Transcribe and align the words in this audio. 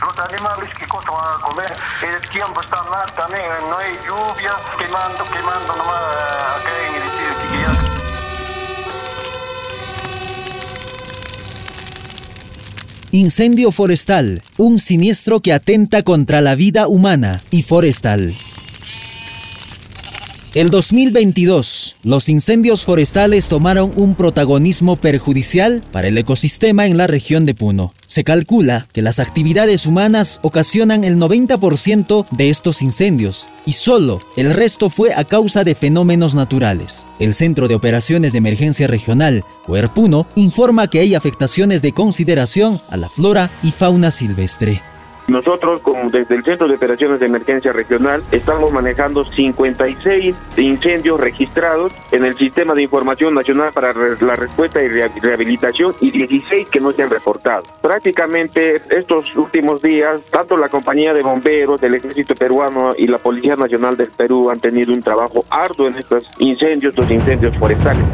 Los 0.00 0.18
animales 0.30 0.72
que 0.74 0.86
cosa 0.86 1.10
van 1.10 1.40
a 1.40 1.42
comer, 1.42 1.76
el 2.02 2.28
tiempo 2.30 2.60
está 2.60 2.82
mal 2.84 3.12
también, 3.14 3.46
no 3.68 3.78
hay 3.78 3.94
lluvia, 4.06 4.52
quemando, 4.78 5.24
quemando 5.30 5.76
nomás 5.76 6.16
acá 6.56 6.70
en 6.88 6.94
el. 6.94 7.14
Incendio 13.14 13.70
forestal, 13.70 14.42
un 14.56 14.80
siniestro 14.80 15.38
que 15.38 15.52
atenta 15.52 16.02
contra 16.02 16.40
la 16.40 16.56
vida 16.56 16.88
humana 16.88 17.44
y 17.52 17.62
forestal. 17.62 18.34
El 20.54 20.70
2022, 20.70 21.96
los 22.04 22.28
incendios 22.28 22.84
forestales 22.84 23.48
tomaron 23.48 23.92
un 23.96 24.14
protagonismo 24.14 24.94
perjudicial 24.94 25.82
para 25.90 26.06
el 26.06 26.16
ecosistema 26.16 26.86
en 26.86 26.96
la 26.96 27.08
región 27.08 27.44
de 27.44 27.54
Puno. 27.54 27.92
Se 28.06 28.22
calcula 28.22 28.86
que 28.92 29.02
las 29.02 29.18
actividades 29.18 29.84
humanas 29.84 30.38
ocasionan 30.44 31.02
el 31.02 31.16
90% 31.16 32.26
de 32.30 32.50
estos 32.50 32.82
incendios 32.82 33.48
y 33.66 33.72
solo 33.72 34.20
el 34.36 34.54
resto 34.54 34.90
fue 34.90 35.12
a 35.12 35.24
causa 35.24 35.64
de 35.64 35.74
fenómenos 35.74 36.36
naturales. 36.36 37.08
El 37.18 37.34
Centro 37.34 37.66
de 37.66 37.74
Operaciones 37.74 38.30
de 38.30 38.38
Emergencia 38.38 38.86
Regional, 38.86 39.44
Puno, 39.92 40.24
informa 40.36 40.86
que 40.86 41.00
hay 41.00 41.16
afectaciones 41.16 41.82
de 41.82 41.90
consideración 41.90 42.80
a 42.90 42.96
la 42.96 43.08
flora 43.08 43.50
y 43.64 43.72
fauna 43.72 44.12
silvestre. 44.12 44.80
Nosotros, 45.26 45.80
como 45.82 46.10
desde 46.10 46.36
el 46.36 46.44
Centro 46.44 46.68
de 46.68 46.74
Operaciones 46.74 47.18
de 47.18 47.26
Emergencia 47.26 47.72
Regional, 47.72 48.22
estamos 48.30 48.70
manejando 48.72 49.24
56 49.24 50.36
incendios 50.58 51.18
registrados 51.18 51.92
en 52.12 52.24
el 52.24 52.36
Sistema 52.36 52.74
de 52.74 52.82
Información 52.82 53.32
Nacional 53.34 53.70
para 53.72 53.92
la 53.92 54.34
Respuesta 54.34 54.82
y 54.82 54.88
Rehabilitación 54.88 55.94
y 56.00 56.10
16 56.10 56.68
que 56.68 56.80
no 56.80 56.90
se 56.92 57.02
han 57.02 57.10
reportado. 57.10 57.62
Prácticamente 57.80 58.82
estos 58.90 59.34
últimos 59.36 59.80
días, 59.80 60.20
tanto 60.30 60.56
la 60.56 60.68
compañía 60.68 61.12
de 61.14 61.22
bomberos 61.22 61.80
del 61.80 61.94
Ejército 61.94 62.34
Peruano 62.34 62.94
y 62.96 63.06
la 63.06 63.18
Policía 63.18 63.56
Nacional 63.56 63.96
del 63.96 64.10
Perú 64.10 64.50
han 64.50 64.60
tenido 64.60 64.92
un 64.92 65.02
trabajo 65.02 65.44
arduo 65.48 65.86
en 65.86 65.96
estos 65.96 66.30
incendios, 66.38 66.96
los 66.96 67.10
incendios 67.10 67.56
forestales. 67.56 68.04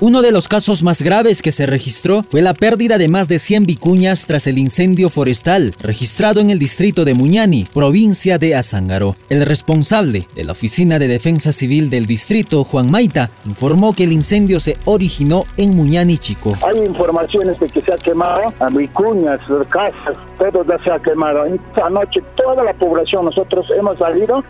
Uno 0.00 0.22
de 0.22 0.32
los 0.32 0.48
casos 0.48 0.82
más 0.82 1.02
graves 1.02 1.40
que 1.40 1.52
se 1.52 1.66
registró 1.66 2.24
fue 2.28 2.42
la 2.42 2.52
pérdida 2.52 2.98
de 2.98 3.08
más 3.08 3.28
de 3.28 3.38
100 3.38 3.64
vicuñas 3.64 4.26
tras 4.26 4.48
el 4.48 4.58
incendio 4.58 5.08
forestal 5.08 5.72
registrado 5.80 6.40
en 6.40 6.50
el 6.50 6.58
distrito 6.58 7.04
de 7.04 7.14
Muñani, 7.14 7.64
provincia 7.72 8.36
de 8.36 8.56
Azángaro. 8.56 9.14
El 9.28 9.46
responsable 9.46 10.26
de 10.34 10.44
la 10.44 10.52
Oficina 10.52 10.98
de 10.98 11.06
Defensa 11.06 11.52
Civil 11.52 11.90
del 11.90 12.06
distrito, 12.06 12.64
Juan 12.64 12.90
Maita, 12.90 13.30
informó 13.46 13.94
que 13.94 14.02
el 14.04 14.12
incendio 14.12 14.58
se 14.58 14.76
originó 14.84 15.44
en 15.56 15.76
Muñani 15.76 16.18
Chico. 16.18 16.54
Hay 16.66 16.84
informaciones 16.84 17.58
de 17.60 17.68
que 17.68 17.80
se 17.80 17.92
ha 17.92 17.96
quemado 17.96 18.52
a 18.58 18.68
vicuñas, 18.70 19.40
casas, 19.70 20.16
todo 20.38 20.64
ya 20.64 20.82
se 20.82 20.90
ha 20.90 20.98
quemado. 20.98 21.44
Esta 21.44 21.88
noche 21.88 22.20
toda 22.36 22.64
la 22.64 22.74
población, 22.74 23.26
nosotros 23.26 23.64
hemos 23.78 23.96
salido 23.98 24.42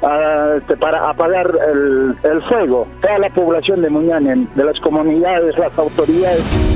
este, 0.56 0.76
para 0.78 1.10
apagar 1.10 1.52
el, 1.70 2.16
el 2.22 2.42
fuego. 2.44 2.86
Toda 3.02 3.18
la 3.18 3.28
población 3.28 3.82
de 3.82 3.90
Muñani, 3.90 4.46
de 4.54 4.64
las 4.64 4.80
comunidades 4.80 5.43
autoridades. 5.78 6.73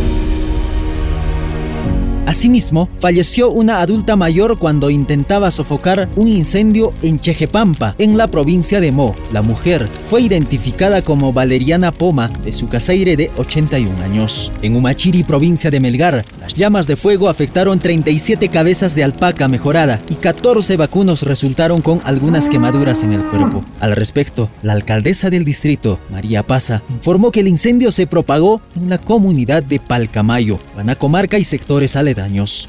Asimismo, 2.28 2.90
falleció 2.98 3.48
una 3.48 3.80
adulta 3.80 4.14
mayor 4.14 4.58
cuando 4.58 4.90
intentaba 4.90 5.50
sofocar 5.50 6.10
un 6.14 6.28
incendio 6.28 6.92
en 7.00 7.18
Chejepampa, 7.18 7.94
en 7.96 8.18
la 8.18 8.26
provincia 8.28 8.82
de 8.82 8.92
Mo. 8.92 9.16
La 9.32 9.40
mujer 9.40 9.88
fue 10.10 10.20
identificada 10.20 11.00
como 11.00 11.32
Valeriana 11.32 11.90
Poma, 11.90 12.28
de 12.44 12.52
su 12.52 12.68
caseire 12.68 13.16
de 13.16 13.30
81 13.38 14.04
años. 14.04 14.52
En 14.60 14.76
Umachiri, 14.76 15.22
provincia 15.22 15.70
de 15.70 15.80
Melgar, 15.80 16.22
las 16.38 16.52
llamas 16.52 16.86
de 16.86 16.96
fuego 16.96 17.30
afectaron 17.30 17.78
37 17.78 18.50
cabezas 18.50 18.94
de 18.94 19.04
alpaca 19.04 19.48
mejorada 19.48 19.98
y 20.10 20.16
14 20.16 20.76
vacunos 20.76 21.22
resultaron 21.22 21.80
con 21.80 22.02
algunas 22.04 22.50
quemaduras 22.50 23.04
en 23.04 23.14
el 23.14 23.24
cuerpo. 23.24 23.64
Al 23.80 23.96
respecto, 23.96 24.50
la 24.62 24.74
alcaldesa 24.74 25.30
del 25.30 25.46
distrito, 25.46 25.98
María 26.10 26.42
Paza, 26.42 26.82
informó 26.90 27.30
que 27.30 27.40
el 27.40 27.48
incendio 27.48 27.90
se 27.90 28.06
propagó 28.06 28.60
en 28.76 28.90
la 28.90 28.98
comunidad 28.98 29.62
de 29.62 29.80
Palcamayo, 29.80 30.58
Guanacomarca 30.74 31.38
y 31.38 31.44
sectores 31.44 31.96
aledaños 31.96 32.17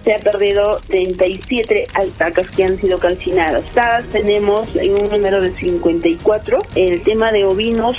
se 0.03 0.13
ha 0.13 0.19
perdido 0.19 0.79
37 0.87 1.87
alpacas 1.93 2.47
que 2.49 2.63
han 2.63 2.79
sido 2.79 2.99
calcinadas. 2.99 3.63
tenemos 4.11 4.67
en 4.75 4.93
un 4.93 5.09
número 5.09 5.41
de 5.41 5.53
54. 5.55 6.59
El 6.75 7.01
tema 7.01 7.31
de 7.31 7.45
ovinos 7.45 7.97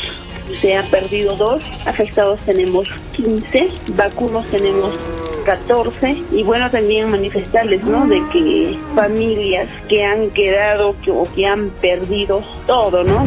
se 0.61 0.77
ha 0.77 0.83
perdido 0.85 1.37
dos, 1.37 1.63
afectados 1.87 2.41
tenemos 2.41 2.89
15, 3.13 3.69
vacunos 3.97 4.47
tenemos 4.47 4.95
14 5.45 6.23
y 6.33 6.43
bueno 6.43 6.71
también 6.71 7.11
manifestarles 7.11 7.83
no 7.85 8.07
de 8.07 8.21
que 8.33 8.79
familias 8.95 9.71
que 9.89 10.05
han 10.05 10.31
quedado 10.31 10.95
o 11.09 11.29
que 11.35 11.47
han 11.47 11.71
perdido 11.81 12.45
todo 12.67 13.05
no 13.05 13.25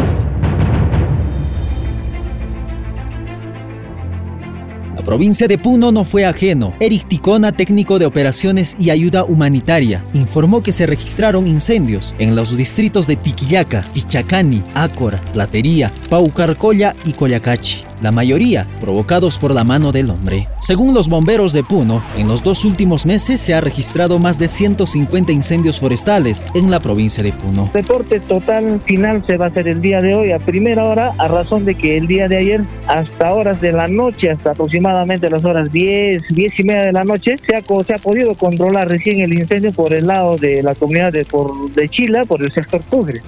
provincia 5.03 5.47
de 5.47 5.57
Puno 5.57 5.91
no 5.91 6.05
fue 6.05 6.25
ajeno. 6.25 6.73
Eric 6.79 7.07
Ticona, 7.07 7.51
técnico 7.51 7.99
de 7.99 8.05
operaciones 8.05 8.75
y 8.79 8.89
ayuda 8.89 9.23
humanitaria, 9.23 10.03
informó 10.13 10.63
que 10.63 10.73
se 10.73 10.85
registraron 10.85 11.47
incendios 11.47 12.15
en 12.19 12.35
los 12.35 12.55
distritos 12.57 13.07
de 13.07 13.15
Tiquillaca, 13.15 13.85
Pichacani, 13.93 14.63
Ácora, 14.73 15.19
Platería, 15.33 15.91
Paucarcolla 16.09 16.95
y 17.05 17.13
Coyacachi 17.13 17.92
la 18.01 18.11
mayoría 18.11 18.67
provocados 18.81 19.37
por 19.37 19.53
la 19.53 19.63
mano 19.63 19.91
del 19.91 20.09
hombre. 20.09 20.47
Según 20.59 20.93
los 20.93 21.09
bomberos 21.09 21.53
de 21.53 21.63
Puno, 21.63 22.01
en 22.17 22.27
los 22.27 22.43
dos 22.43 22.65
últimos 22.65 23.05
meses 23.05 23.41
se 23.41 23.53
ha 23.53 23.61
registrado 23.61 24.19
más 24.19 24.39
de 24.39 24.47
150 24.47 25.31
incendios 25.31 25.79
forestales 25.79 26.45
en 26.55 26.71
la 26.71 26.79
provincia 26.79 27.23
de 27.23 27.31
Puno. 27.31 27.69
El 27.73 27.83
reporte 27.83 28.19
total 28.19 28.81
final 28.85 29.23
se 29.25 29.37
va 29.37 29.45
a 29.45 29.47
hacer 29.49 29.67
el 29.67 29.81
día 29.81 30.01
de 30.01 30.15
hoy 30.15 30.31
a 30.31 30.39
primera 30.39 30.85
hora, 30.85 31.13
a 31.17 31.27
razón 31.27 31.65
de 31.65 31.75
que 31.75 31.97
el 31.97 32.07
día 32.07 32.27
de 32.27 32.37
ayer, 32.37 32.61
hasta 32.87 33.33
horas 33.33 33.61
de 33.61 33.71
la 33.71 33.87
noche, 33.87 34.31
hasta 34.31 34.51
aproximadamente 34.51 35.29
las 35.29 35.43
horas 35.43 35.71
10, 35.71 36.23
10 36.29 36.59
y 36.59 36.63
media 36.63 36.85
de 36.85 36.93
la 36.93 37.03
noche, 37.03 37.35
se 37.37 37.55
ha, 37.55 37.61
se 37.61 37.93
ha 37.93 37.97
podido 37.97 38.35
controlar 38.35 38.87
recién 38.87 39.21
el 39.21 39.33
incendio 39.33 39.71
por 39.71 39.93
el 39.93 40.07
lado 40.07 40.37
de 40.37 40.63
la 40.63 40.75
comunidad 40.75 41.11
de, 41.11 41.25
por, 41.25 41.71
de 41.73 41.89
Chila, 41.89 42.25
por 42.25 42.41
el 42.43 42.51
sector 42.51 42.81
Pugre. 42.81 43.21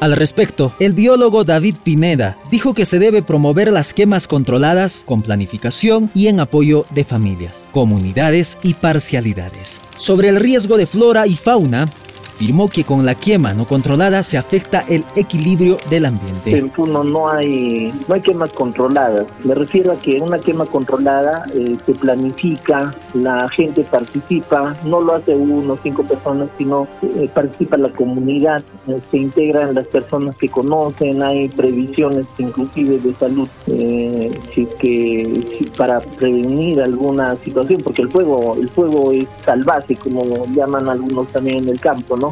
Al 0.00 0.14
respecto, 0.14 0.72
el 0.78 0.92
biólogo 0.92 1.42
David 1.42 1.74
Pineda 1.82 2.38
dijo 2.52 2.72
que 2.72 2.86
se 2.86 3.00
debe 3.00 3.20
promover 3.20 3.72
las 3.72 3.92
quemas 3.92 4.28
controladas 4.28 5.02
con 5.04 5.22
planificación 5.22 6.08
y 6.14 6.28
en 6.28 6.38
apoyo 6.38 6.86
de 6.90 7.02
familias, 7.02 7.66
comunidades 7.72 8.58
y 8.62 8.74
parcialidades. 8.74 9.82
Sobre 9.96 10.28
el 10.28 10.36
riesgo 10.36 10.76
de 10.76 10.86
flora 10.86 11.26
y 11.26 11.34
fauna, 11.34 11.90
afirmó 12.38 12.68
que 12.68 12.84
con 12.84 13.04
la 13.04 13.16
quema 13.16 13.52
no 13.52 13.64
controlada 13.64 14.22
se 14.22 14.38
afecta 14.38 14.84
el 14.88 15.04
equilibrio 15.16 15.76
del 15.90 16.04
ambiente. 16.04 16.56
En 16.56 16.68
Puno 16.68 17.02
no 17.02 17.28
hay, 17.28 17.92
no 18.06 18.14
hay 18.14 18.20
quemas 18.20 18.50
controladas. 18.50 19.26
Me 19.42 19.56
refiero 19.56 19.90
a 19.90 19.96
que 19.96 20.20
una 20.20 20.38
quema 20.38 20.64
controlada 20.64 21.42
eh, 21.52 21.76
se 21.84 21.94
planifica, 21.94 22.94
la 23.14 23.48
gente 23.48 23.82
participa, 23.82 24.76
no 24.84 25.00
lo 25.00 25.14
hace 25.14 25.34
uno 25.34 25.72
o 25.72 25.78
cinco 25.82 26.04
personas, 26.04 26.48
sino 26.56 26.86
eh, 27.02 27.28
participa 27.34 27.76
la 27.76 27.90
comunidad, 27.90 28.62
eh, 28.86 29.00
se 29.10 29.16
integran 29.16 29.74
las 29.74 29.88
personas 29.88 30.36
que 30.36 30.48
conocen, 30.48 31.20
hay 31.24 31.48
previsiones 31.48 32.26
inclusive 32.38 32.98
de 32.98 33.14
salud 33.14 33.48
si 33.66 34.66
que 34.78 35.66
para 35.76 35.98
prevenir 35.98 36.80
alguna 36.80 37.34
situación, 37.36 37.80
porque 37.82 38.02
el 38.02 38.10
fuego, 38.10 38.54
el 38.54 38.68
fuego 38.68 39.10
es 39.10 39.26
salvaje, 39.44 39.96
como 39.96 40.46
llaman 40.54 40.88
algunos 40.88 41.26
también 41.28 41.64
en 41.64 41.70
el 41.70 41.80
campo, 41.80 42.16
¿no? 42.16 42.27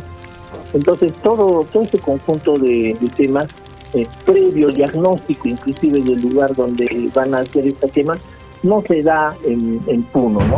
Entonces, 0.77 1.13
todo, 1.23 1.65
todo 1.73 1.83
ese 1.83 1.99
conjunto 1.99 2.59
de, 2.59 2.95
temas, 3.17 3.49
eh, 3.95 4.07
previo 4.27 4.69
diagnóstico 4.69 5.49
inclusive 5.49 6.01
del 6.03 6.21
lugar 6.21 6.55
donde 6.55 7.11
van 7.15 7.35
a 7.35 7.39
hacer 7.39 7.67
esta 7.67 7.89
quema, 7.89 8.19
no 8.63 8.83
se 8.87 9.03
da 9.03 9.35
en, 9.45 9.81
en 9.87 10.03
Puno, 10.03 10.41
¿no? 10.41 10.57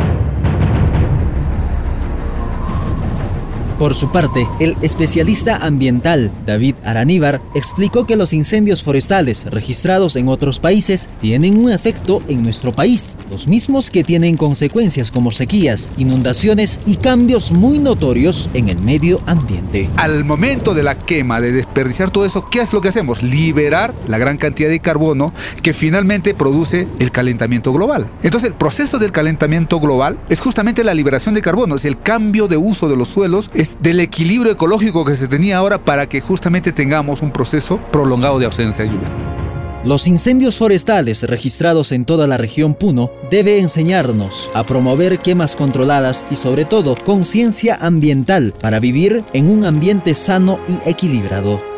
Por 3.79 3.95
su 3.95 4.11
parte, 4.11 4.49
el 4.59 4.77
especialista 4.83 5.59
ambiental 5.59 6.33
David 6.45 6.75
Araníbar 6.83 7.41
explicó 7.55 8.07
que 8.07 8.17
los 8.17 8.33
incendios 8.33 8.83
forestales 8.83 9.45
registrados 9.45 10.17
en 10.17 10.27
otros 10.27 10.59
países 10.59 11.09
tienen 11.21 11.57
un 11.57 11.71
efecto 11.71 12.21
en 12.27 12.43
nuestro 12.43 12.73
país, 12.73 13.17
los 13.31 13.47
mismos 13.47 13.91
que 13.91 14.03
tienen 14.03 14.37
consecuencias 14.37 15.13
como 15.13 15.31
sequías, 15.31 15.89
inundaciones 15.97 16.81
y 16.87 16.97
cambios 16.97 17.53
muy 17.53 17.79
notorios 17.79 18.51
en 18.53 18.69
el 18.69 18.81
medio 18.81 19.21
ambiente. 19.27 19.89
Al 19.97 20.25
momento 20.25 20.75
de 20.75 20.83
la 20.83 20.99
quema, 20.99 21.41
de 21.41 21.53
desperdiciar 21.53 22.11
todo 22.11 22.25
eso, 22.25 22.47
¿qué 22.51 22.63
es 22.63 22.73
lo 22.73 22.81
que 22.81 22.89
hacemos? 22.89 23.23
Liberar 23.23 23.95
la 24.09 24.19
gran 24.19 24.39
cantidad 24.39 24.71
de 24.71 24.81
carbono 24.81 25.33
que 25.63 25.73
finalmente 25.73 26.35
produce 26.35 26.89
el 26.99 27.13
calentamiento 27.13 27.73
global. 27.73 28.11
Entonces, 28.25 28.49
el 28.49 28.55
proceso 28.55 28.99
del 28.99 29.13
calentamiento 29.13 29.79
global 29.79 30.19
es 30.29 30.41
justamente 30.41 30.83
la 30.83 30.95
liberación 30.95 31.37
de 31.37 31.43
carbono, 31.43 31.77
es 31.77 31.85
el 31.85 32.01
cambio 32.01 32.49
de 32.49 32.57
uso 32.57 32.89
de 32.89 32.97
los 32.97 33.07
suelos, 33.07 33.51
del 33.81 34.01
equilibrio 34.01 34.53
ecológico 34.53 35.05
que 35.05 35.17
se 35.17 35.29
tenía 35.29 35.59
ahora 35.59 35.85
para 35.85 36.09
que 36.09 36.21
justamente 36.21 36.73
tengamos 36.73 37.23
un 37.23 37.33
proceso 37.33 37.79
prolongado 37.93 38.39
de 38.39 38.47
ausencia 38.47 38.85
de 38.85 38.91
lluvia. 38.91 39.09
Los 39.85 40.09
incendios 40.09 40.57
forestales 40.57 41.23
registrados 41.23 41.93
en 41.93 42.05
toda 42.05 42.27
la 42.27 42.37
región 42.37 42.75
Puno 42.75 43.13
debe 43.31 43.61
enseñarnos 43.61 44.51
a 44.53 44.65
promover 44.65 45.21
quemas 45.21 45.55
controladas 45.55 46.25
y 46.31 46.37
sobre 46.37 46.65
todo 46.65 46.97
conciencia 46.97 47.79
ambiental 47.81 48.53
para 48.61 48.81
vivir 48.81 49.25
en 49.33 49.49
un 49.49 49.65
ambiente 49.65 50.15
sano 50.15 50.59
y 50.67 50.91
equilibrado. 50.91 51.78